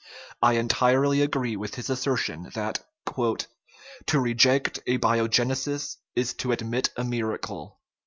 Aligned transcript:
I 0.41 0.53
entirely 0.53 1.21
agree 1.21 1.55
with 1.55 1.75
his 1.75 1.87
assertion 1.91 2.49
that" 2.55 2.79
to 4.07 4.19
reject 4.19 4.79
abiogenesis 4.87 5.97
is 6.15 6.33
to 6.41 6.51
admit 6.51 6.89
a 6.97 7.03
mir 7.03 7.37
acle." 7.37 7.75